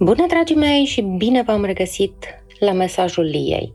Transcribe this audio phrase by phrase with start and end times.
[0.00, 3.72] Bună, dragii mei, și bine v-am regăsit la mesajul Liei.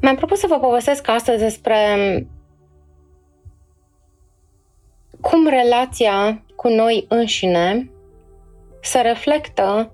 [0.00, 1.76] Mi-am propus să vă povestesc astăzi despre
[5.20, 7.90] cum relația cu noi înșine
[8.80, 9.92] se reflectă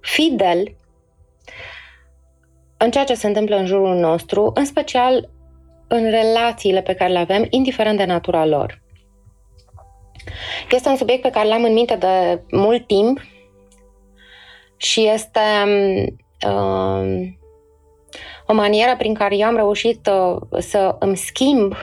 [0.00, 0.76] fidel
[2.76, 5.30] în ceea ce se întâmplă în jurul nostru, în special
[5.88, 8.84] în relațiile pe care le avem, indiferent de natura lor.
[10.70, 13.20] Este un subiect pe care l-am în minte de mult timp
[14.76, 15.40] și este
[16.46, 17.28] uh,
[18.46, 21.74] o manieră prin care eu am reușit uh, să îmi schimb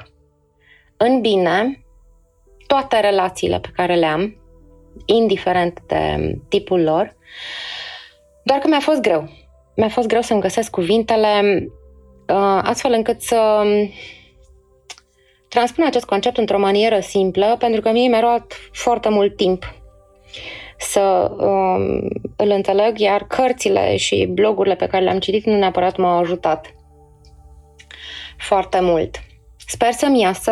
[0.97, 1.83] în bine
[2.67, 4.37] toate relațiile pe care le am,
[5.05, 7.15] indiferent de tipul lor,
[8.43, 9.29] doar că mi-a fost greu.
[9.75, 11.63] Mi-a fost greu să-mi găsesc cuvintele
[12.27, 13.63] uh, astfel încât să
[15.53, 19.73] transpun acest concept într-o manieră simplă, pentru că mie mi-a luat foarte mult timp
[20.77, 26.17] să um, îl înțeleg, iar cărțile și blogurile pe care le-am citit nu neapărat m-au
[26.17, 26.75] ajutat
[28.37, 29.19] foarte mult.
[29.67, 30.51] Sper să-mi iasă.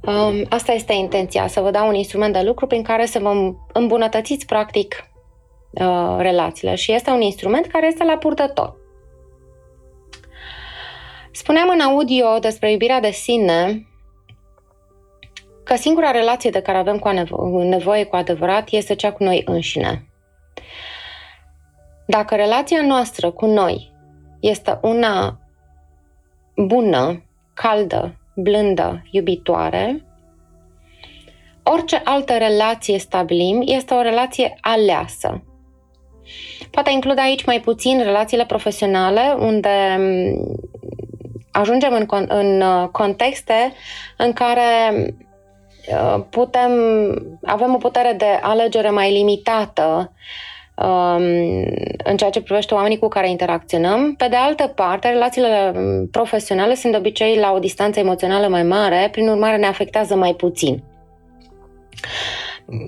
[0.00, 3.52] Um, asta este intenția, să vă dau un instrument de lucru prin care să vă
[3.72, 5.10] îmbunătățiți practic
[5.70, 8.76] uh, relațiile și este un instrument care este la purtător.
[11.36, 13.86] Spuneam în audio despre iubirea de sine
[15.64, 19.42] că singura relație de care avem cu nevo- nevoie cu adevărat este cea cu noi
[19.46, 20.06] înșine.
[22.06, 23.92] Dacă relația noastră cu noi
[24.40, 25.38] este una
[26.56, 27.22] bună,
[27.54, 30.04] caldă, blândă, iubitoare,
[31.62, 35.44] orice altă relație stabilim este o relație aleasă.
[36.70, 39.98] Poate include aici mai puțin relațiile profesionale, unde
[41.60, 43.72] ajungem în, în uh, contexte
[44.16, 44.92] în care
[45.90, 46.72] uh, putem,
[47.44, 50.12] avem o putere de alegere mai limitată
[50.74, 51.22] um,
[52.04, 54.14] în ceea ce privește oamenii cu care interacționăm.
[54.14, 58.62] Pe de altă parte, relațiile um, profesionale sunt de obicei la o distanță emoțională mai
[58.62, 60.82] mare, prin urmare ne afectează mai puțin.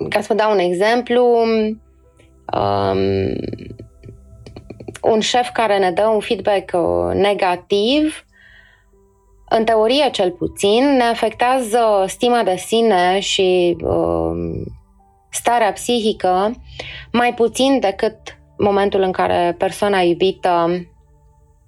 [0.09, 1.25] Ca să vă dau un exemplu,
[2.53, 3.35] um,
[5.01, 8.23] un șef care ne dă un feedback uh, negativ
[9.49, 14.61] în teorie cel puțin, ne afectează stima de sine și uh,
[15.29, 16.51] starea psihică
[17.11, 18.17] mai puțin decât
[18.57, 20.65] momentul în care persoana iubită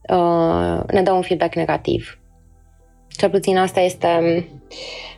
[0.10, 2.20] uh, ne dă un feedback negativ.
[3.08, 4.46] Cel puțin asta este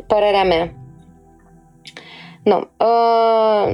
[0.07, 0.73] părerea mea.
[2.44, 2.69] Nu.
[2.78, 3.73] Uh,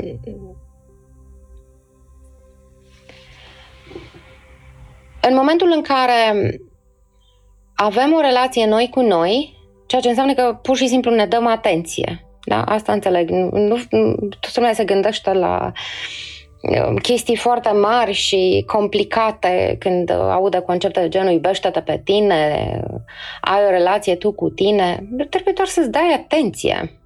[5.21, 6.33] în momentul în care
[7.81, 9.57] avem o relație noi cu noi,
[9.87, 12.25] ceea ce înseamnă că pur și simplu ne dăm atenție.
[12.45, 12.61] Da?
[12.61, 13.29] Asta înțeleg.
[13.29, 15.71] Nu, nu, toată lumea se gândește la
[16.61, 22.71] um, chestii foarte mari și complicate când aude concepte de genul iubește-te pe tine,
[23.41, 25.07] ai o relație tu cu tine.
[25.29, 26.99] Trebuie doar să-ți dai atenție.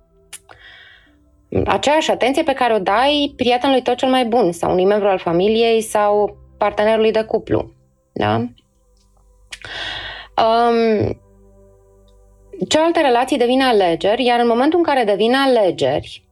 [1.66, 5.18] Aceeași atenție pe care o dai prietenului tău cel mai bun sau unui membru al
[5.18, 7.72] familiei sau partenerului de cuplu.
[8.14, 8.46] Da?
[10.38, 11.20] Um,
[12.68, 16.28] cealaltă relații devin alegeri, iar în momentul în care devin alegeri,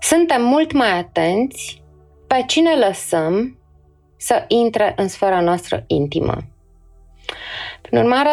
[0.00, 1.82] suntem mult mai atenți
[2.26, 3.58] pe cine lăsăm
[4.16, 6.36] să intre în sfera noastră intimă.
[7.82, 8.30] Prin urmare,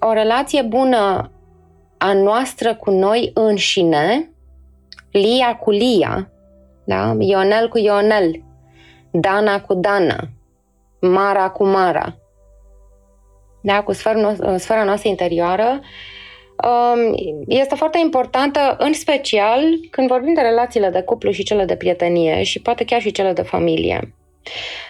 [0.00, 1.30] o relație bună
[1.98, 4.30] a noastră cu noi înșine,
[5.10, 6.30] Lia cu Lia,
[6.84, 7.16] da?
[7.18, 8.42] Ionel cu Ionel,
[9.10, 10.28] Dana cu Dana,
[11.00, 12.16] Mara cu Mara,
[13.66, 15.80] da, cu sfera, sfera noastră interioară,
[16.64, 17.14] um,
[17.46, 22.42] este foarte importantă, în special când vorbim de relațiile de cuplu și cele de prietenie
[22.42, 24.14] și poate chiar și cele de familie.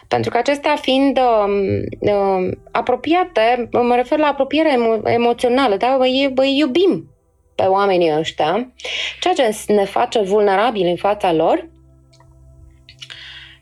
[0.09, 5.94] Pentru că acestea fiind uh, uh, apropiate, mă refer la apropiere emo- emoțională, da?
[5.98, 7.10] Băi, băi, iubim
[7.54, 8.72] pe oamenii ăștia,
[9.20, 11.69] ceea ce ne face vulnerabili în fața lor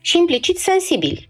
[0.01, 1.29] și implicit sensibili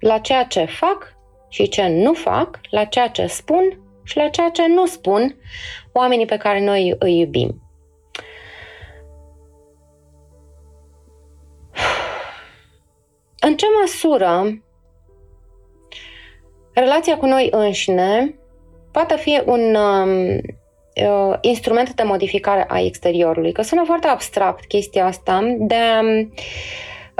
[0.00, 1.11] la ceea ce fac
[1.52, 5.36] și ce nu fac, la ceea ce spun și la ceea ce nu spun
[5.92, 7.62] oamenii pe care noi îi iubim.
[13.40, 14.62] În ce măsură
[16.72, 18.38] relația cu noi înșine
[18.92, 23.52] poate fi un um, uh, instrument de modificare a exteriorului?
[23.52, 26.00] Că sună foarte abstract chestia asta, de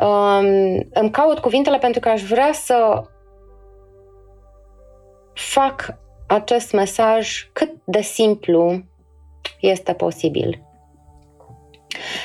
[0.04, 0.46] um,
[0.92, 3.04] îmi caut cuvintele pentru că aș vrea să
[5.34, 5.94] fac
[6.26, 8.82] acest mesaj cât de simplu
[9.60, 10.62] este posibil.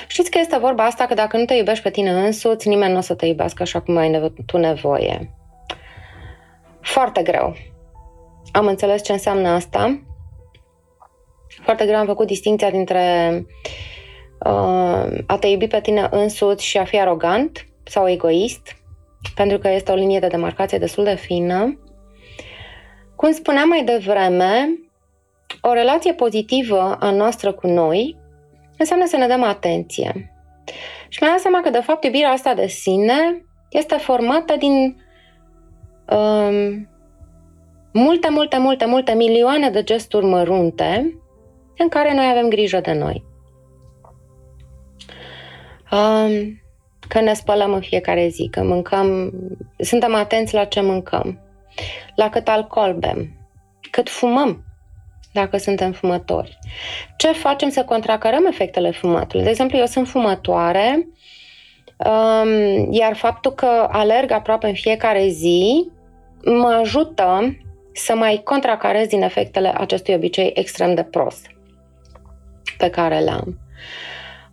[0.08, 2.98] Știți că este vorba asta că dacă nu te iubești pe tine însuți, nimeni nu
[2.98, 5.32] o să te iubească așa cum ai tu nevoie.
[6.82, 7.56] Foarte greu.
[8.52, 10.02] Am înțeles ce înseamnă asta.
[11.62, 13.32] Foarte greu am făcut distinția dintre
[14.46, 18.76] uh, a te iubi pe tine însuți și a fi arogant sau egoist,
[19.36, 21.80] pentru că este o linie de demarcație destul de fină.
[23.18, 24.80] Cum spuneam mai devreme,
[25.62, 28.18] o relație pozitivă a noastră cu noi
[28.78, 30.34] înseamnă să ne dăm atenție.
[31.08, 35.02] Și mi-am dat seama că, de fapt, iubirea asta de sine este formată din
[36.10, 36.90] um,
[37.94, 41.20] multe, multe, multe, multe milioane de gesturi mărunte
[41.78, 43.26] în care noi avem grijă de noi.
[45.92, 46.62] Um,
[47.08, 49.34] că ne spălăm în fiecare zi, că mâncăm,
[49.78, 51.47] suntem atenți la ce mâncăm,
[52.16, 53.50] la cât alcool bem,
[53.92, 54.64] cât fumăm,
[55.34, 56.58] dacă suntem fumători.
[57.18, 59.44] Ce facem să contracarăm efectele fumatului?
[59.44, 61.08] De exemplu, eu sunt fumătoare,
[61.98, 65.90] um, iar faptul că alerg aproape în fiecare zi
[66.44, 67.58] mă ajută
[67.94, 71.48] să mai contracarez din efectele acestui obicei extrem de prost
[72.78, 73.60] pe care le-am.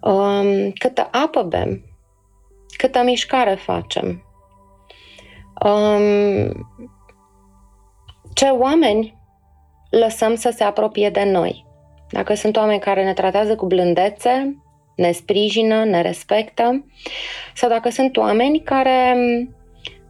[0.01, 1.85] Um, câtă apă bem,
[2.77, 4.25] câtă mișcare facem,
[5.65, 6.53] um,
[8.35, 9.19] ce oameni
[9.91, 11.67] lăsăm să se apropie de noi.
[12.11, 14.57] Dacă sunt oameni care ne tratează cu blândețe,
[14.97, 16.85] ne sprijină, ne respectă,
[17.55, 19.17] sau dacă sunt oameni care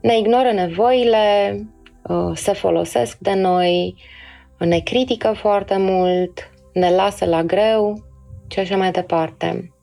[0.00, 1.58] ne ignoră nevoile,
[2.02, 3.94] uh, se folosesc de noi,
[4.58, 8.04] ne critică foarte mult, ne lasă la greu
[8.48, 9.73] și așa mai departe.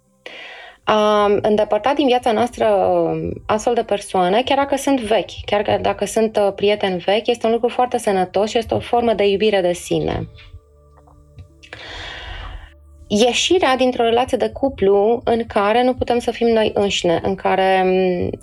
[0.92, 6.06] Am îndepărtat din viața noastră um, astfel de persoane, chiar dacă sunt vechi, chiar dacă
[6.06, 9.62] sunt uh, prieteni vechi, este un lucru foarte sănătos și este o formă de iubire
[9.62, 10.28] de sine.
[13.08, 17.84] Ieșirea dintr-o relație de cuplu în care nu putem să fim noi înșine, în care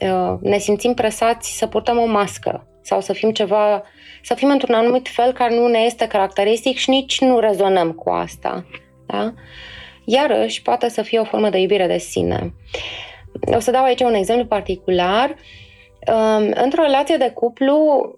[0.01, 3.83] uh, ne simțim presați să purtăm o mască sau să fim ceva,
[4.23, 8.11] să fim într-un anumit fel care nu ne este caracteristic și nici nu rezonăm cu
[8.11, 8.65] asta.
[9.07, 9.23] Da?
[9.23, 9.33] Uh,
[10.09, 12.55] iarăși poate să fie o formă de iubire de sine.
[13.55, 15.35] O să dau aici un exemplu particular.
[16.07, 18.15] Um, într-o relație de cuplu,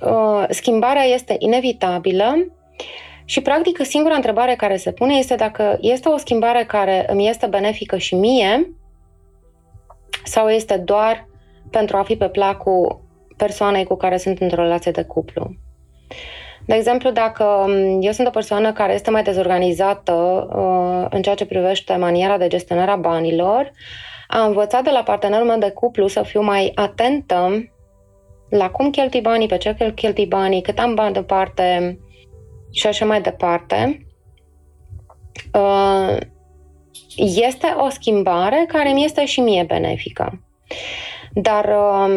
[0.00, 2.46] uh, schimbarea este inevitabilă
[3.24, 7.46] și, practic, singura întrebare care se pune este dacă este o schimbare care îmi este
[7.46, 8.76] benefică și mie
[10.24, 11.28] sau este doar
[11.70, 13.00] pentru a fi pe placul
[13.36, 15.54] persoanei cu care sunt într-o relație de cuplu.
[16.66, 20.12] De exemplu, dacă um, eu sunt o persoană care este mai dezorganizată
[20.52, 23.72] uh, în ceea ce privește maniera de gestionare a banilor,
[24.28, 27.70] am învățat de la partenerul meu de cuplu să fiu mai atentă
[28.48, 31.98] la cum cheltui banii, pe ce cheltui banii, cât am bani deoparte
[32.72, 34.06] și așa mai departe.
[35.52, 36.16] Uh,
[37.16, 40.42] este o schimbare care mi este și mie benefică.
[41.32, 42.12] Dar um,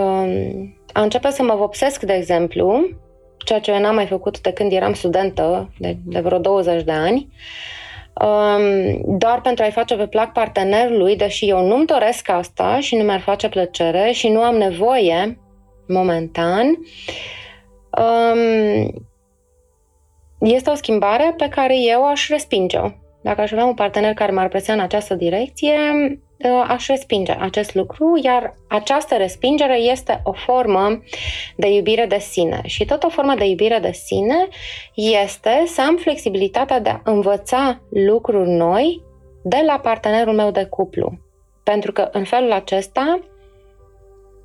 [0.00, 2.88] um, a începe să mă vopsesc, de exemplu,
[3.44, 7.28] ceea ce n-am mai făcut de când eram studentă, de, de vreo 20 de ani,
[8.24, 13.02] um, doar pentru a-i face pe plac partenerului, deși eu nu-mi doresc asta și nu
[13.02, 15.40] mi-ar face plăcere și nu am nevoie
[15.86, 16.66] momentan,
[17.98, 19.06] um,
[20.40, 22.90] este o schimbare pe care eu aș respinge-o.
[23.22, 26.18] Dacă aș avea un partener care m-ar presa în această direcție, uh,
[26.66, 31.02] aș respinge acest lucru, iar această respingere este o formă
[31.56, 32.60] de iubire de sine.
[32.64, 34.48] Și tot o formă de iubire de sine
[34.94, 39.02] este să am flexibilitatea de a învăța lucruri noi
[39.42, 41.18] de la partenerul meu de cuplu.
[41.62, 43.20] Pentru că în felul acesta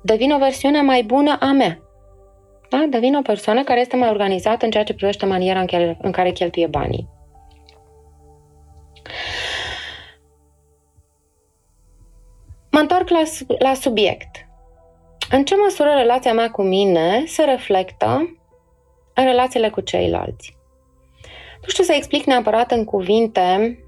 [0.02, 1.78] devin o versiune mai bună a mea.
[2.68, 2.86] Da?
[2.88, 5.64] Devin o persoană care este mai organizată în ceea ce privește maniera
[6.00, 7.08] în care cheltuie banii.
[12.72, 13.22] Mă întorc la,
[13.58, 14.46] la subiect.
[15.30, 18.38] În ce măsură relația mea cu mine se reflectă
[19.14, 20.56] în relațiile cu ceilalți?
[21.62, 23.78] Nu știu să explic neapărat în cuvinte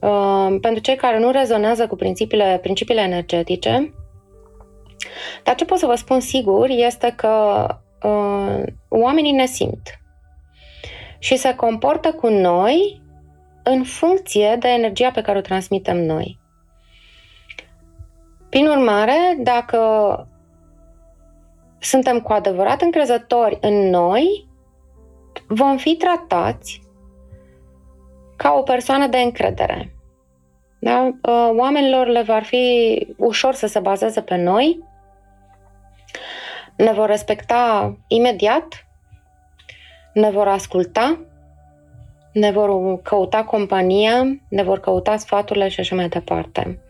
[0.00, 3.94] uh, pentru cei care nu rezonează cu principiile, principiile energetice,
[5.44, 7.66] dar ce pot să vă spun sigur este că
[8.02, 10.00] uh, oamenii ne simt
[11.18, 13.02] și se comportă cu noi
[13.62, 16.39] în funcție de energia pe care o transmitem noi.
[18.50, 19.78] Prin urmare, dacă
[21.78, 24.48] suntem cu adevărat încrezători în noi,
[25.46, 26.82] vom fi tratați
[28.36, 29.94] ca o persoană de încredere.
[30.78, 31.18] Da?
[31.22, 34.84] Uh, oamenilor le va fi ușor să se bazeze pe noi,
[36.76, 38.86] ne vor respecta imediat,
[40.12, 41.18] ne vor asculta,
[42.32, 46.80] ne vor căuta compania, ne vor căuta sfaturile și așa mai departe.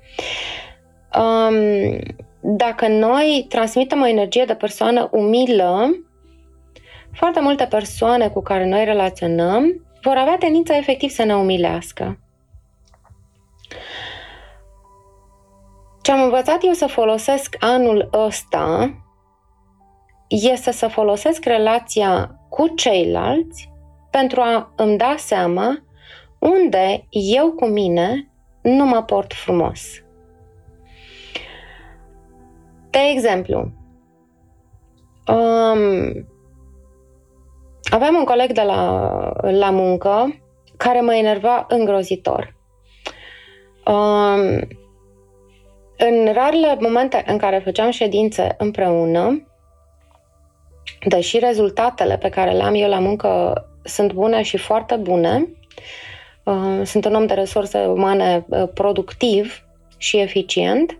[1.18, 1.98] Um,
[2.40, 5.90] dacă noi transmitem o energie de persoană umilă,
[7.12, 12.18] foarte multe persoane cu care noi relaționăm vor avea tendința efectiv să ne umilească.
[16.02, 18.94] Ce am învățat eu să folosesc anul ăsta
[20.28, 23.70] este să folosesc relația cu ceilalți
[24.10, 25.82] pentru a îmi da seama
[26.38, 28.30] unde eu cu mine
[28.62, 29.80] nu mă port frumos.
[32.90, 33.72] De exemplu,
[35.26, 36.26] um,
[37.90, 40.40] aveam un coleg de la, la muncă
[40.76, 42.54] care mă enerva îngrozitor.
[43.86, 44.68] Um,
[45.96, 49.46] în rarele momente în care făceam ședințe împreună,
[51.08, 55.48] deși rezultatele pe care le am eu la muncă sunt bune și foarte bune,
[56.44, 59.64] uh, sunt un om de resurse umane uh, productiv
[59.96, 60.98] și eficient,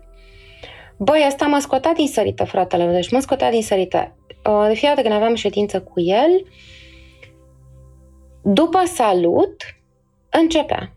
[1.03, 4.15] băi, asta mă scotea din sărită, fratele meu, deci mă scotea din sărită.
[4.49, 6.45] Uh, de fiecare când aveam ședință cu el,
[8.41, 9.55] după salut,
[10.29, 10.93] începea.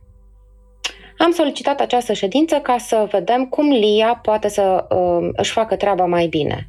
[1.18, 6.04] Am solicitat această ședință ca să vedem cum Lia poate să uh, își facă treaba
[6.04, 6.68] mai bine.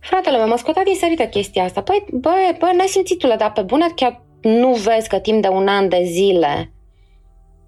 [0.00, 1.82] Fratele meu, mă scotea din sărită chestia asta.
[1.82, 5.48] Păi, bă, bă, n-ai simțit tu, dar pe bune chiar nu vezi că timp de
[5.48, 6.72] un an de zile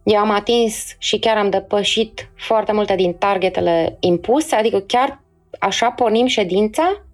[0.04, 5.22] eu am atins și chiar am depășit foarte multe din targetele impuse, adică chiar
[5.58, 7.04] așa pornim ședința?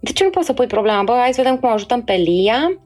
[0.00, 1.02] De ce nu poți să pui problema?
[1.02, 2.80] Bă, hai să vedem cum ajutăm pe Lia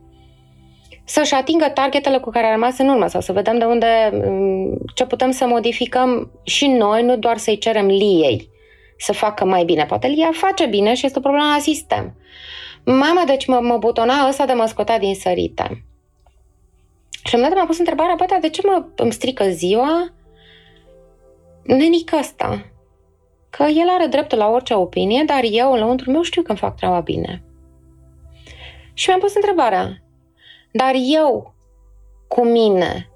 [1.04, 4.78] să-și atingă targetele cu care a rămas în urmă sau să vedem de unde, mm,
[4.94, 8.48] ce putem să modificăm și noi, nu doar să-i cerem liei
[8.98, 9.84] să facă mai bine.
[9.84, 12.14] Poate lia face bine și este o problemă la sistem.
[12.84, 15.84] Mama, deci mă, mă butona ăsta de mă scotea din sărite.
[17.24, 20.12] Și am dat m-a pus întrebarea, bă, de ce mă îmi strică ziua
[21.62, 22.64] nenică asta?
[23.50, 26.76] Că el are dreptul la orice opinie, dar eu, lăuntru meu, știu că îmi fac
[26.76, 27.42] treaba bine.
[28.92, 30.02] Și mi-am pus întrebarea,
[30.72, 31.54] dar eu,
[32.28, 33.10] cu mine,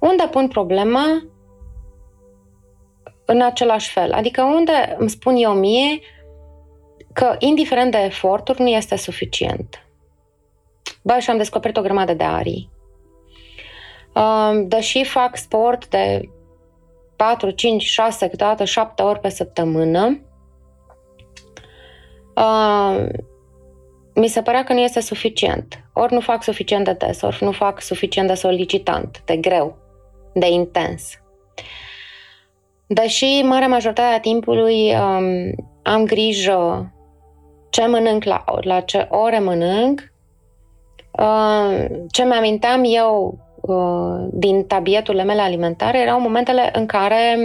[0.00, 1.22] unde pun problema
[3.24, 4.12] în același fel?
[4.12, 6.00] Adică unde îmi spun eu mie
[7.12, 9.81] că, indiferent de eforturi, nu este suficient.
[11.02, 12.70] Bă, și am descoperit o grămadă de arii.
[14.64, 16.30] Deși fac sport de
[17.16, 20.20] 4, 5, 6, câteodată 7 ori pe săptămână,
[24.14, 25.84] mi se părea că nu este suficient.
[25.92, 29.76] Ori nu fac suficient de des, ori nu fac suficient de solicitant, de greu,
[30.34, 31.16] de intens.
[32.86, 36.92] Deși marea majoritate a timpului um, am grijă
[37.70, 40.11] ce mănânc la, la ce ore mănânc, uh,
[42.10, 47.36] ce mi-aminteam eu Uh, din tabieturile mele alimentare erau momentele în care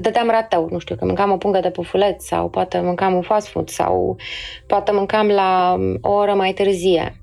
[0.00, 0.68] dădeam rateu.
[0.70, 4.16] Nu știu, că mâncam o pungă de pufuleț sau poate mâncam un fast food sau
[4.66, 7.20] poate mâncam la o oră mai târzie.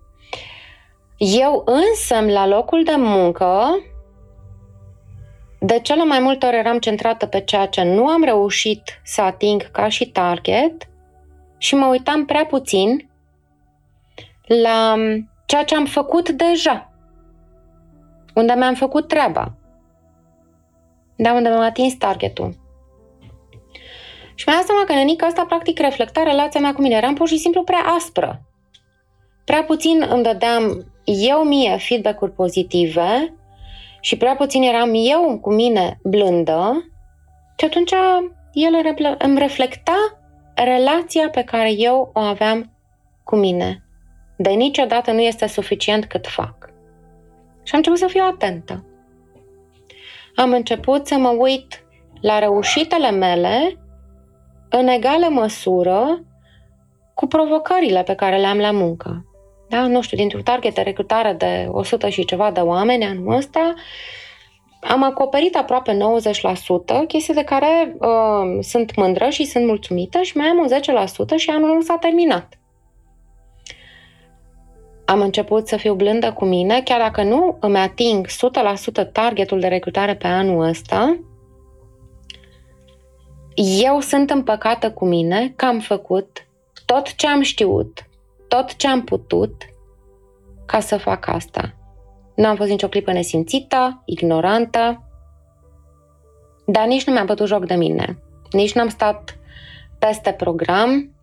[1.17, 3.79] Eu însă, la locul de muncă,
[5.59, 9.71] de cele mai multe ori eram centrată pe ceea ce nu am reușit să ating
[9.71, 10.89] ca și target
[11.57, 13.09] și mă uitam prea puțin
[14.45, 14.95] la
[15.49, 16.91] ceea ce am făcut deja
[18.33, 19.51] unde mi-am făcut treaba,
[21.15, 22.55] dar unde mi-am atins targetul.
[24.35, 26.95] Și mi-am dat seama că nănica asta practic reflecta relația mea cu mine.
[26.95, 28.41] Eram pur și simplu prea aspră.
[29.45, 33.33] Prea puțin îmi dădeam eu mie feedback-uri pozitive
[33.99, 36.89] și prea puțin eram eu cu mine blândă
[37.57, 37.91] și atunci
[38.53, 38.73] el
[39.17, 40.19] îmi reflecta
[40.55, 42.71] relația pe care eu o aveam
[43.23, 43.83] cu mine.
[44.41, 46.69] De niciodată nu este suficient cât fac.
[47.63, 48.85] Și am început să fiu atentă.
[50.35, 51.83] Am început să mă uit
[52.21, 53.77] la reușitele mele
[54.69, 56.23] în egală măsură
[57.13, 59.25] cu provocările pe care le-am la muncă.
[59.69, 59.87] Da?
[59.87, 63.73] Nu știu, dintr-un target de recrutare de 100 și ceva de oameni anul ăsta,
[64.81, 65.97] am acoperit aproape
[67.03, 70.67] 90%, chestii de care uh, sunt mândră și sunt mulțumită și mai am un
[71.35, 72.59] 10% și anul nu s-a terminat
[75.09, 79.67] am început să fiu blândă cu mine, chiar dacă nu îmi ating 100% targetul de
[79.67, 81.19] recrutare pe anul ăsta,
[83.83, 86.47] eu sunt împăcată cu mine că am făcut
[86.85, 88.09] tot ce am știut,
[88.47, 89.65] tot ce am putut
[90.65, 91.73] ca să fac asta.
[92.35, 95.03] Nu am fost nicio clipă nesimțită, ignorantă,
[96.65, 98.19] dar nici nu mi-am bătut joc de mine.
[98.51, 99.37] Nici n-am stat
[99.99, 101.13] peste program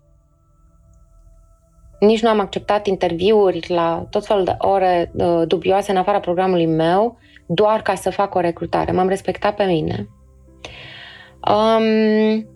[1.99, 6.67] nici nu am acceptat interviuri la tot felul de ore uh, dubioase în afara programului
[6.67, 8.93] meu, doar ca să fac o recrutare.
[8.93, 10.09] M-am respectat pe mine.
[11.49, 12.47] Um,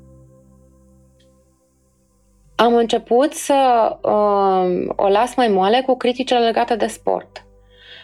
[2.55, 7.45] am început să um, o las mai moale cu criticile legate de sport.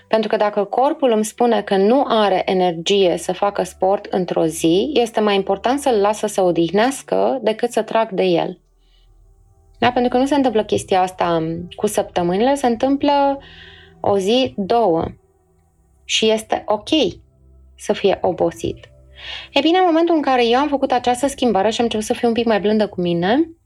[0.08, 4.90] Pentru că dacă corpul îmi spune că nu are energie să facă sport într-o zi,
[4.94, 8.58] este mai important să-l lasă să odihnească decât să trag de el.
[9.78, 9.92] Da?
[9.92, 13.38] Pentru că nu se întâmplă chestia asta cu săptămânile, se întâmplă
[14.00, 15.04] o zi, două.
[16.04, 16.88] Și este ok
[17.76, 18.88] să fie obosit.
[19.52, 22.12] E bine, în momentul în care eu am făcut această schimbare și am început să
[22.12, 23.56] fiu un pic mai blândă cu mine,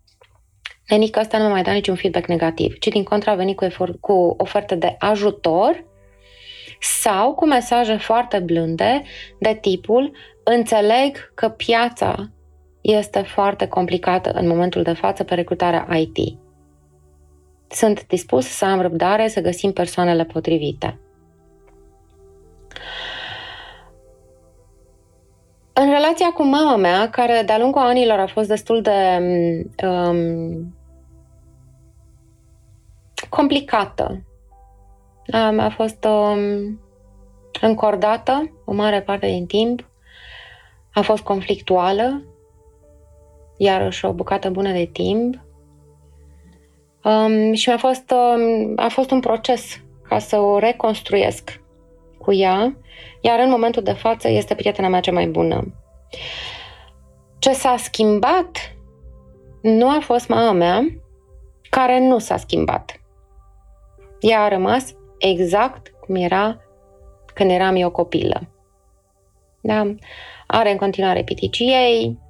[0.90, 3.64] Nenica asta nu mi-a mai dat niciun feedback negativ, ci din contra a venit cu,
[3.64, 5.84] efort, cu oferte de ajutor
[6.80, 9.02] sau cu mesaje foarte blânde
[9.38, 12.30] de tipul înțeleg că piața
[12.80, 16.38] este foarte complicată în momentul de față pe recrutarea IT.
[17.68, 20.98] Sunt dispus să am răbdare să găsim persoanele potrivite.
[25.72, 29.18] În relația cu mama mea, care de-a lungul anilor a fost destul de
[29.86, 30.74] um,
[33.28, 34.24] complicată,
[35.30, 36.80] a, a fost um,
[37.60, 39.88] încordată o mare parte din timp,
[40.92, 42.24] a fost conflictuală,
[43.62, 45.44] iarăși o bucată bună de timp.
[47.04, 51.60] Um, și a fost, um, a fost un proces ca să o reconstruiesc
[52.18, 52.76] cu ea,
[53.20, 55.74] iar în momentul de față este prietena mea cea mai bună.
[57.38, 58.76] Ce s-a schimbat
[59.62, 60.86] nu a fost mama mea,
[61.70, 63.00] care nu s-a schimbat.
[64.20, 66.60] Ea a rămas exact cum era
[67.34, 68.48] când eram eu copilă.
[69.60, 69.94] Da?
[70.46, 72.18] Are în continuare piticiei,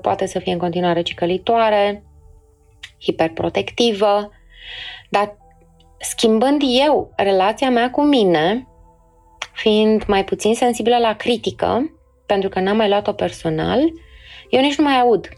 [0.00, 2.04] poate să fie în continuare cicălitoare,
[3.02, 4.30] hiperprotectivă,
[5.10, 5.36] dar
[5.98, 8.68] schimbând eu relația mea cu mine,
[9.52, 13.80] fiind mai puțin sensibilă la critică, pentru că n-am mai luat-o personal,
[14.48, 15.28] eu nici nu mai aud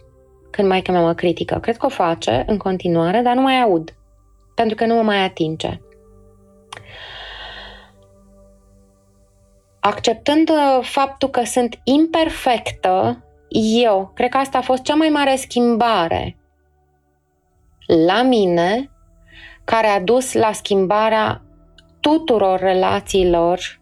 [0.50, 1.58] când mai mea mă critică.
[1.58, 3.96] Cred că o face în continuare, dar nu mai aud,
[4.54, 5.80] pentru că nu mă mai atinge.
[9.80, 13.24] Acceptând uh, faptul că sunt imperfectă
[13.82, 16.36] eu cred că asta a fost cea mai mare schimbare
[18.06, 18.90] la mine
[19.64, 21.42] care a dus la schimbarea
[22.00, 23.80] tuturor relațiilor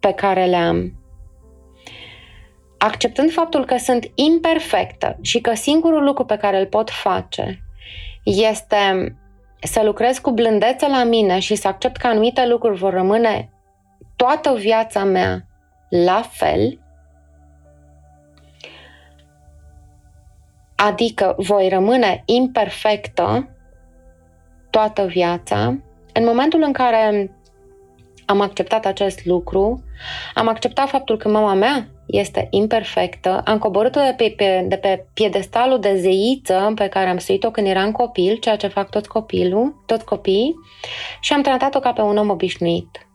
[0.00, 0.92] pe care le am.
[2.78, 7.60] Acceptând faptul că sunt imperfectă și că singurul lucru pe care îl pot face
[8.24, 9.16] este
[9.62, 13.50] să lucrez cu blândețe la mine și să accept că anumite lucruri vor rămâne
[14.16, 15.46] toată viața mea
[15.88, 16.80] la fel,
[20.76, 23.48] adică voi rămâne imperfectă
[24.70, 25.78] toată viața,
[26.12, 27.30] în momentul în care
[28.26, 29.84] am acceptat acest lucru,
[30.34, 35.06] am acceptat faptul că mama mea este imperfectă, am coborât-o de pe, pe, de pe
[35.14, 39.82] piedestalul de zeiță pe care am suit-o când eram copil, ceea ce fac toți copilul,
[39.86, 40.54] toți copiii,
[41.20, 43.08] și am tratat-o ca pe un om obișnuit.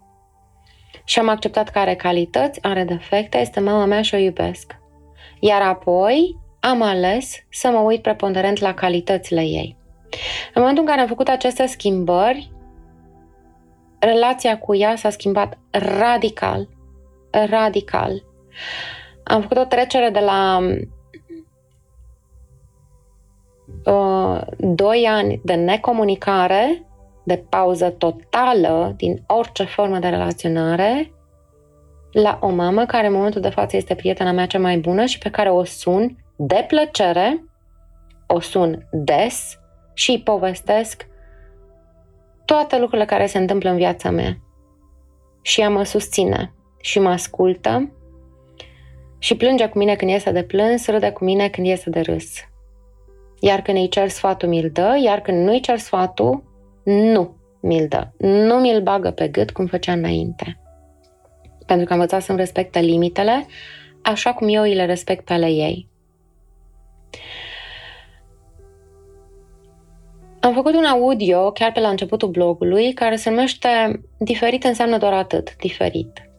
[1.03, 4.75] Și am acceptat că are calități, are defecte, este mama mea și o iubesc.
[5.39, 9.77] Iar apoi am ales să mă uit preponderent la calitățile ei.
[10.53, 12.51] În momentul în care am făcut aceste schimbări,
[13.99, 16.67] relația cu ea s-a schimbat radical.
[17.49, 18.23] Radical.
[19.23, 20.59] Am făcut o trecere de la
[23.85, 26.85] uh, 2 ani de necomunicare,
[27.23, 31.11] de pauză totală din orice formă de relaționare,
[32.11, 35.17] la o mamă care în momentul de față este prietena mea cea mai bună și
[35.17, 37.43] pe care o sun de plăcere,
[38.27, 39.59] o sun des
[39.93, 41.07] și îi povestesc
[42.45, 44.37] toate lucrurile care se întâmplă în viața mea.
[45.41, 47.91] Și ea mă susține și mă ascultă
[49.17, 52.33] și plânge cu mine când iese de plâns, râde cu mine când iese de râs.
[53.39, 56.43] Iar când îi cer sfatul, mi-l dă, iar când nu îi cer sfatul,
[56.83, 58.07] nu mi-l dă.
[58.17, 60.59] Nu mi-l bagă pe gât cum făcea înainte.
[61.65, 63.45] Pentru că am învățat să-mi respecte limitele,
[64.01, 65.90] așa cum eu îi le respect pe ale ei.
[70.39, 75.13] Am făcut un audio chiar pe la începutul blogului care se numește Diferit înseamnă doar
[75.13, 76.29] atât, diferit.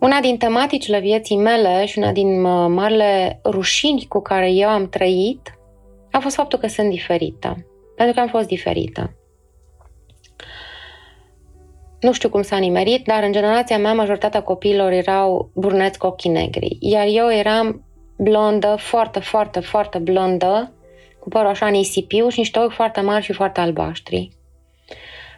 [0.00, 2.40] Una din tematicile vieții mele și una din
[2.72, 5.58] marile rușini cu care eu am trăit
[6.10, 7.66] a fost faptul că sunt diferită.
[7.96, 9.16] Pentru că am fost diferită.
[12.00, 16.30] Nu știu cum s-a nimerit, dar în generația mea majoritatea copiilor erau burneți cu ochii
[16.30, 17.85] negri, iar eu eram
[18.16, 20.72] blondă, foarte, foarte, foarte blondă,
[21.18, 24.30] cu părul așa nisipiu și niște ochi foarte mari și foarte albaștri.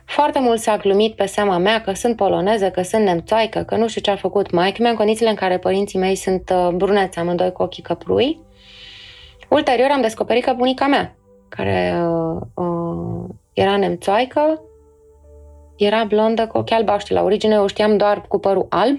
[0.05, 3.89] Foarte mult s-a glumit pe seama mea că sunt poloneză, că sunt nemțoaică, că nu
[3.89, 7.19] știu ce a făcut maică mea în condițiile în care părinții mei sunt uh, bruneți
[7.19, 8.41] amândoi cu ochii căprui.
[9.49, 11.17] Ulterior am descoperit că bunica mea,
[11.49, 14.63] care uh, uh, era nemțoaică,
[15.77, 17.15] era blondă cu ochi albaștri.
[17.15, 18.99] La origine o știam doar cu părul alb,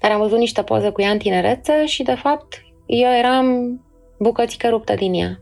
[0.00, 3.46] dar am văzut niște poze cu ea în tinerețe și, de fapt, eu eram
[4.18, 5.40] bucățică ruptă din ea.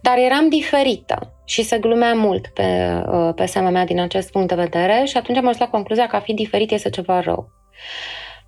[0.00, 4.48] Dar eram diferită și se glumea mult pe, uh, pe seama mea din acest punct
[4.48, 7.48] de vedere și atunci am ajuns la concluzia că a fi diferit este ceva rău.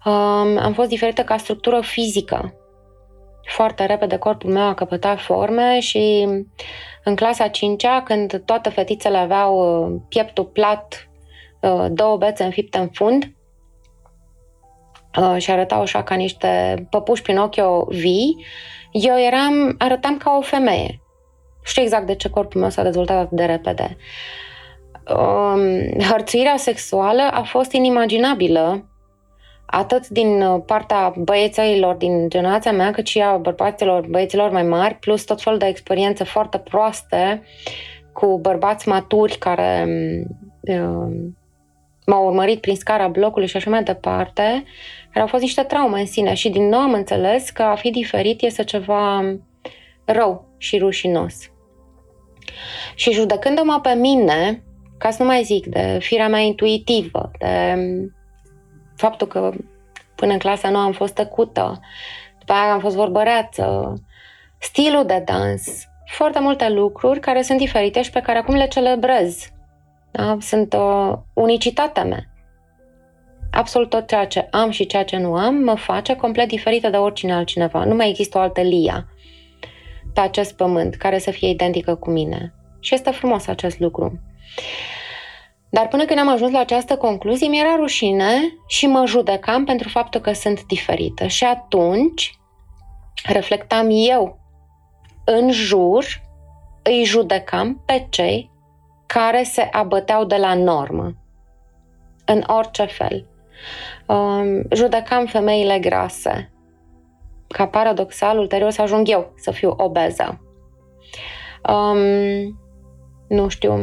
[0.04, 2.54] Um, am fost diferită ca structură fizică.
[3.46, 6.28] Foarte repede corpul meu a căpătat forme și
[7.04, 11.08] în clasa 5 când toate fetițele aveau uh, pieptul plat,
[11.60, 13.32] uh, două bețe înfipte în fund
[15.38, 18.44] și arătau așa ca niște păpuși Pinocchio vii,
[18.92, 21.00] eu eram, arătam ca o femeie
[21.68, 23.96] știu exact de ce corpul meu s-a dezvoltat atât de repede.
[25.14, 28.88] Um, hărțuirea sexuală a fost inimaginabilă
[29.66, 35.24] atât din partea băieților din generația mea, cât și a bărbaților, băieților mai mari, plus
[35.24, 37.42] tot felul de experiențe foarte proaste
[38.12, 39.86] cu bărbați maturi care
[40.60, 41.36] um,
[42.08, 44.64] m-au urmărit prin scara blocului și așa mai departe,
[45.08, 47.90] care au fost niște traume în sine și din nou am înțeles că a fi
[47.90, 49.34] diferit este ceva
[50.04, 51.34] rău și rușinos.
[52.94, 54.62] Și judecându-mă pe mine,
[54.98, 57.76] ca să nu mai zic de firea mea intuitivă, de
[58.96, 59.52] faptul că
[60.14, 61.80] până în clasa nouă am fost tăcută,
[62.38, 63.94] după aia am fost vorbăreață,
[64.58, 69.48] stilul de dans, foarte multe lucruri care sunt diferite și pe care acum le celebrez.
[70.18, 70.36] Da?
[70.40, 72.24] Sunt uh, unicitatea mea.
[73.50, 76.96] Absolut tot ceea ce am și ceea ce nu am mă face complet diferită de
[76.96, 77.84] oricine altcineva.
[77.84, 79.08] Nu mai există o altă Lia
[80.14, 82.54] pe acest pământ care să fie identică cu mine.
[82.80, 84.20] Și este frumos acest lucru.
[85.70, 88.30] Dar până când am ajuns la această concluzie, mi-era rușine
[88.66, 91.26] și mă judecam pentru faptul că sunt diferită.
[91.26, 92.38] Și atunci
[93.24, 94.38] reflectam eu
[95.24, 96.04] în jur,
[96.82, 98.50] îi judecam pe cei
[99.14, 101.16] care se abăteau de la normă,
[102.24, 103.26] în orice fel.
[104.06, 106.52] Um, judecam femeile grase,
[107.48, 110.40] ca paradoxal, ulterior să ajung eu să fiu obeză.
[111.68, 112.60] Um,
[113.28, 113.78] nu știu,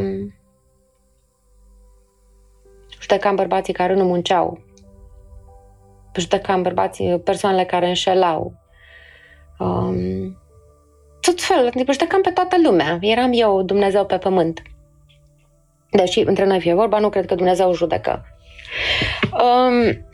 [3.02, 4.64] judecam bărbații care nu munceau,
[6.16, 8.54] judecam bărbații, persoanele care înșelau,
[9.60, 10.38] um,
[11.22, 12.98] tot felul, judecam pe toată lumea.
[13.02, 14.62] Eram eu Dumnezeu pe pământ.
[15.95, 18.25] Deși între noi fie vorba, nu cred că Dumnezeu judecă.
[19.31, 20.05] Um,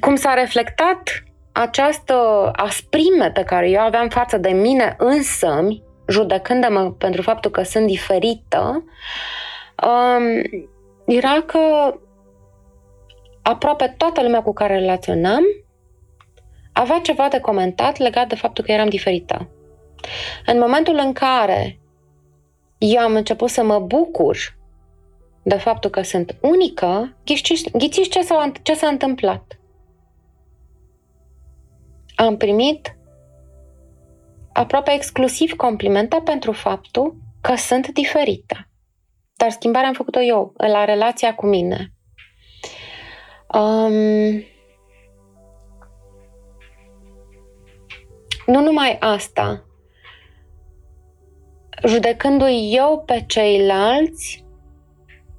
[0.00, 5.68] cum s-a reflectat această asprime pe care eu aveam față de mine însă,
[6.08, 8.84] judecându-mă pentru faptul că sunt diferită,
[9.86, 10.42] um,
[11.06, 11.94] era că
[13.42, 15.42] aproape toată lumea cu care relaționam
[16.72, 19.48] avea ceva de comentat legat de faptul că eram diferită.
[20.46, 21.78] În momentul în care
[22.94, 24.36] eu am început să mă bucur
[25.42, 27.16] de faptul că sunt unică,
[27.72, 29.58] ghițiți ce s-a, ce s-a întâmplat?
[32.16, 32.96] am primit
[34.52, 38.68] aproape exclusiv complimente pentru faptul că sunt diferită.
[39.34, 41.92] Dar schimbarea am făcut-o eu, la relația cu mine.
[43.54, 44.44] Um,
[48.46, 49.65] nu numai asta,
[51.84, 54.44] judecându-i eu pe ceilalți,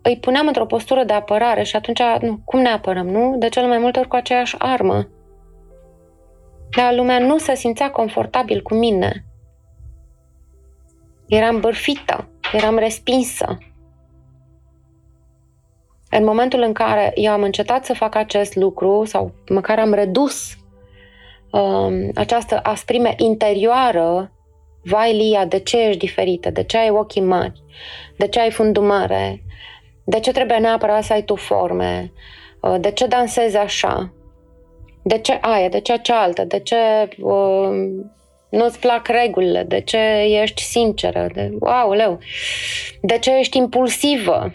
[0.02, 3.38] îi puneam într-o postură de apărare și atunci, nu, cum ne apărăm, nu?
[3.38, 5.08] De cele mai multe ori cu aceeași armă.
[6.78, 9.26] Dar lumea nu se simțea confortabil cu mine.
[11.28, 13.58] Eram bârfită, eram respinsă.
[16.10, 20.58] În momentul în care eu am încetat să fac acest lucru, sau măcar am redus
[21.52, 24.32] um, această asprime interioară,
[24.89, 27.62] vai Lia, de ce ești diferită, de ce ai ochii mari,
[28.17, 29.43] de ce ai fundul mare,
[30.04, 32.12] de ce trebuie neapărat să ai tu forme,
[32.62, 34.13] uh, de ce dansezi așa,
[35.04, 36.76] de ce aia, de ce cealaltă, de ce
[37.19, 37.69] uh,
[38.50, 39.97] nu-ți plac regulile, de ce
[40.41, 42.19] ești sinceră, de wow, leu,
[43.02, 44.54] de ce ești impulsivă,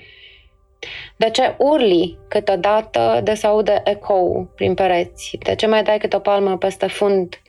[1.17, 6.17] de ce urli câteodată de se aude ecou prin pereți, de ce mai dai câte
[6.17, 7.43] o palmă peste fund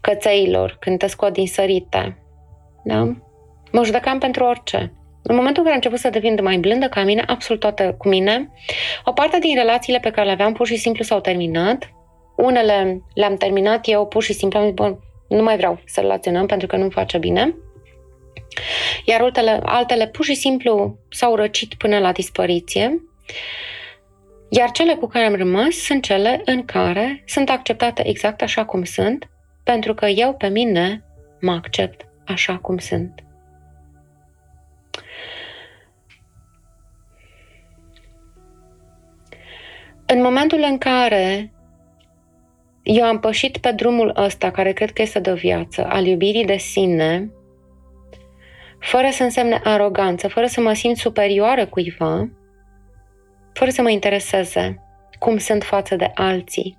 [0.00, 2.25] cățeilor când te scot din sărite.
[2.86, 3.16] Da?
[3.72, 4.92] Mă judecam pentru orice.
[5.22, 8.08] În momentul în care am început să devin mai blândă ca mine, absolut toată cu
[8.08, 8.50] mine,
[9.04, 11.90] o parte din relațiile pe care le aveam pur și simplu s-au terminat
[12.36, 14.96] unele le-am terminat eu pur și simplu, am zis, bă,
[15.28, 17.54] nu mai vreau să relaționăm pentru că nu face bine.
[19.04, 23.02] Iar altele, altele pur și simplu s-au răcit până la dispariție.
[24.48, 28.84] Iar cele cu care am rămas sunt cele în care sunt acceptate exact așa cum
[28.84, 29.28] sunt,
[29.64, 31.04] pentru că eu pe mine
[31.40, 33.20] mă accept așa cum sunt.
[40.06, 41.52] În momentul în care
[42.82, 46.56] eu am pășit pe drumul ăsta, care cred că este de viață, al iubirii de
[46.56, 47.30] sine,
[48.78, 52.28] fără să însemne aroganță, fără să mă simt superioară cuiva,
[53.52, 54.80] fără să mă intereseze
[55.18, 56.78] cum sunt față de alții.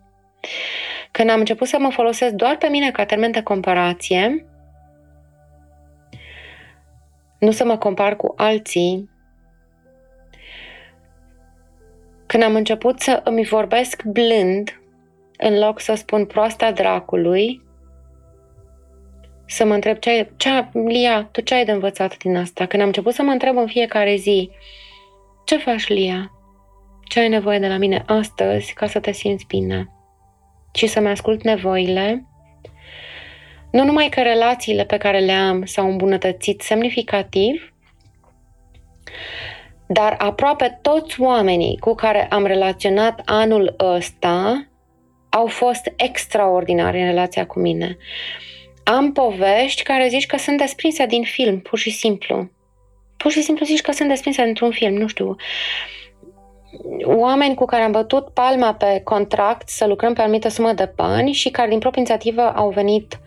[1.12, 4.46] Când am început să mă folosesc doar pe mine ca termen de comparație,
[7.40, 9.10] nu să mă compar cu alții,
[12.26, 14.82] când am început să îmi vorbesc blând,
[15.38, 17.66] în loc să spun proasta dracului,
[19.46, 22.66] să mă întreb ce, ai, ce Lia, tu ce ai de învățat din asta?
[22.66, 24.50] Când am început să mă întreb în fiecare zi,
[25.46, 26.32] ce faci, Lia?
[27.04, 29.92] Ce ai nevoie de la mine astăzi ca să te simți bine?
[30.74, 32.26] Și să-mi ascult nevoile,
[33.72, 37.74] nu numai că relațiile pe care le am s-au îmbunătățit semnificativ,
[39.88, 44.68] dar aproape toți oamenii cu care am relaționat anul ăsta
[45.30, 47.98] au fost extraordinari în relația cu mine.
[48.84, 52.50] Am povești care zici că sunt desprinse din film, pur și simplu.
[53.18, 55.36] Pur și simplu zici că sunt desprinse într-un film, nu știu.
[57.04, 61.32] Oameni cu care am bătut palma pe contract să lucrăm pe anumită sumă de bani
[61.32, 63.20] și care din proprie inițiativă au venit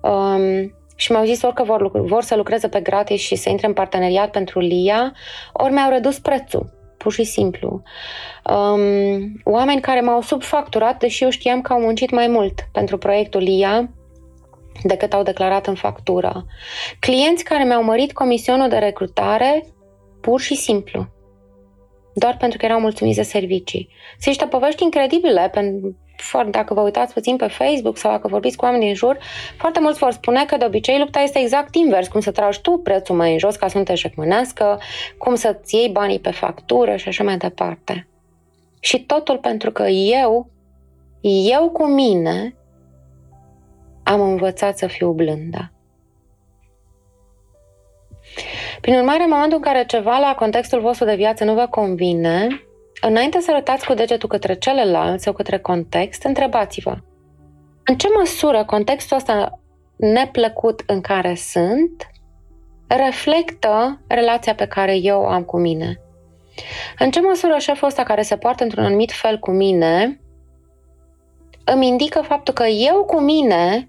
[0.00, 3.66] um, și mi-au zis ori că vor, vor să lucreze pe gratis și să intre
[3.66, 5.12] în parteneriat pentru LIA,
[5.52, 7.82] ori mi-au redus prețul, pur și simplu.
[8.44, 13.42] Um, oameni care m-au subfacturat, deși eu știam că au muncit mai mult pentru proiectul
[13.42, 13.90] LIA
[14.82, 16.46] decât au declarat în factură.
[16.98, 19.66] Clienți care mi-au mărit comisionul de recrutare
[20.20, 21.08] pur și simplu
[22.14, 23.88] doar pentru că erau mulțumiți de servicii.
[24.10, 25.96] Sunt niște povești incredibile pentru
[26.50, 29.18] dacă vă uitați puțin pe Facebook sau dacă vorbiți cu oameni din jur,
[29.56, 32.70] foarte mulți vor spune că de obicei lupta este exact invers, cum să tragi tu
[32.70, 34.80] prețul mai în jos ca să nu te șecmânească,
[35.18, 38.08] cum să-ți iei banii pe factură și așa mai departe.
[38.80, 40.50] Și totul pentru că eu,
[41.50, 42.54] eu cu mine,
[44.02, 45.72] am învățat să fiu blândă.
[48.80, 52.64] Prin urmare, în momentul în care ceva la contextul vostru de viață nu vă convine,
[53.00, 56.96] Înainte să arătați cu degetul către celălalt sau către context, întrebați-vă
[57.90, 59.60] în ce măsură contextul ăsta
[59.96, 62.10] neplăcut în care sunt
[62.86, 66.00] reflectă relația pe care eu o am cu mine.
[66.98, 70.20] În ce măsură șeful ăsta care se poartă într-un anumit fel cu mine
[71.64, 73.88] îmi indică faptul că eu cu mine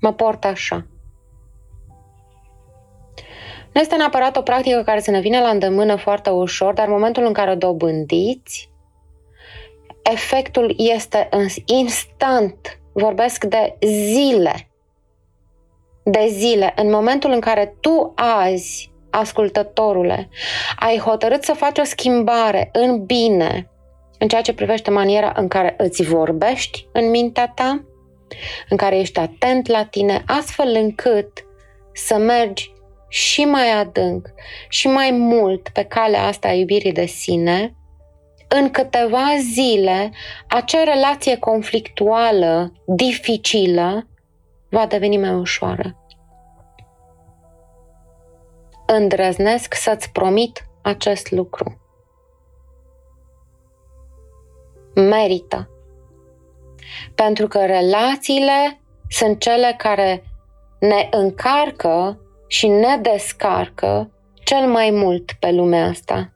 [0.00, 0.86] mă port așa.
[3.76, 6.92] Nu este neapărat o practică care să ne vină la îndemână foarte ușor, dar în
[6.92, 8.70] momentul în care o dobândiți,
[10.02, 11.28] efectul este
[11.64, 12.80] instant.
[12.92, 14.70] Vorbesc de zile.
[16.04, 16.72] De zile.
[16.76, 20.28] În momentul în care tu azi, ascultătorule,
[20.78, 23.70] ai hotărât să faci o schimbare în bine
[24.18, 27.84] în ceea ce privește maniera în care îți vorbești în mintea ta,
[28.68, 31.44] în care ești atent la tine, astfel încât
[31.92, 32.74] să mergi
[33.08, 34.28] și mai adânc
[34.68, 37.76] și mai mult pe calea asta a iubirii de sine,
[38.48, 40.10] în câteva zile,
[40.48, 44.08] acea relație conflictuală, dificilă,
[44.70, 45.96] va deveni mai ușoară.
[48.86, 51.80] Îndrăznesc să-ți promit acest lucru.
[54.94, 55.70] Merită.
[57.14, 60.24] Pentru că relațiile sunt cele care
[60.80, 64.10] ne încarcă și ne descarcă
[64.44, 66.30] cel mai mult pe lumea asta.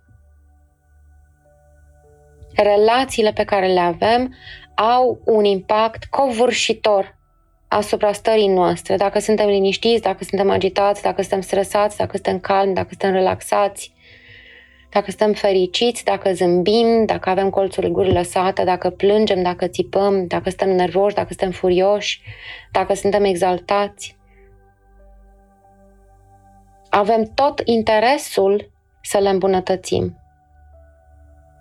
[2.55, 4.35] Relațiile pe care le avem
[4.75, 7.19] au un impact covârșitor
[7.69, 12.75] asupra stării noastre, dacă suntem liniștiți, dacă suntem agitați, dacă suntem stresați, dacă suntem calmi,
[12.75, 13.93] dacă suntem relaxați,
[14.91, 20.49] dacă suntem fericiți, dacă zâmbim, dacă avem colțul guri lăsate, dacă plângem, dacă țipăm, dacă
[20.49, 22.23] suntem nervoși, dacă suntem furioși,
[22.73, 24.19] dacă suntem exaltați
[26.91, 28.71] avem tot interesul
[29.03, 30.19] să le îmbunătățim.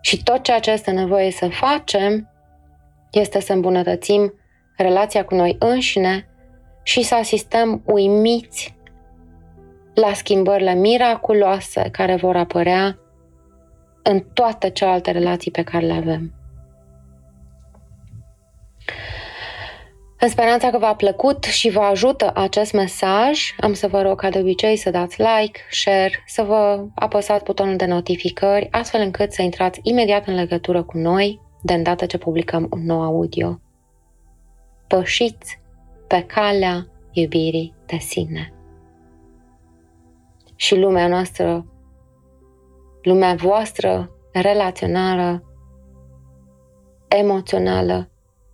[0.02, 2.30] Și tot ceea ce este nevoie să facem
[3.12, 4.34] este să îmbunătățim
[4.78, 6.28] relația cu noi înșine
[6.84, 8.76] și să asistăm uimiți
[9.94, 13.00] la schimbările miraculoase care vor apărea
[14.04, 16.39] în toate celelalte relații pe care le avem.
[20.22, 24.30] În speranța că v-a plăcut și vă ajută acest mesaj, am să vă rog ca
[24.30, 29.42] de obicei să dați like, share, să vă apăsați butonul de notificări, astfel încât să
[29.42, 33.60] intrați imediat în legătură cu noi de îndată ce publicăm un nou audio.
[34.88, 35.60] Pășiți
[36.08, 38.54] pe calea iubirii de sine.
[40.56, 41.66] Și lumea noastră,
[43.02, 45.44] lumea voastră relațională,
[47.08, 48.10] emoțională,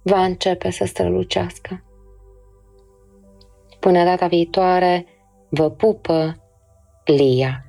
[0.07, 1.83] va începe să strălucească.
[3.79, 5.05] Până data viitoare,
[5.49, 6.43] vă pupă
[7.05, 7.64] Lia.